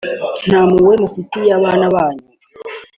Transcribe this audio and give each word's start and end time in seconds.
nta 0.47 0.59
mpuhwe 0.69 0.93
bafitiye 1.01 1.51
abana 1.57 1.85
banyu 1.93 2.25